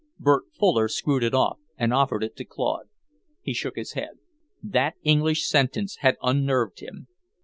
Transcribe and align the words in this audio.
Bert 0.17 0.45
Fuller 0.51 0.87
screwed 0.87 1.21
it 1.23 1.35
off 1.35 1.59
and 1.77 1.93
offered 1.93 2.23
it 2.23 2.35
to 2.37 2.43
Claude. 2.43 2.87
He 3.39 3.53
shook 3.53 3.75
his 3.75 3.93
head. 3.93 4.17
That 4.63 4.95
English 5.03 5.47
sentence 5.47 5.97
had 5.97 6.17
unnerved 6.23 6.79
him. 6.79 7.05